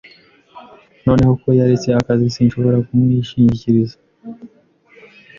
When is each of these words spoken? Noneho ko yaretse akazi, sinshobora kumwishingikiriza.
Noneho 1.05 1.33
ko 1.41 1.47
yaretse 1.59 1.89
akazi, 2.01 2.25
sinshobora 2.35 2.77
kumwishingikiriza. 2.85 3.97